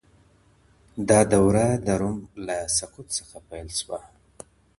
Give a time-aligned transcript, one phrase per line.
[1.09, 3.99] دا دوره د روم له سقوط څخه پيل سوه.